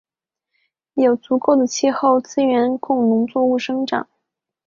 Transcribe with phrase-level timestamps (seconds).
[0.95, 4.07] 有足够的气候资源供农作物生长。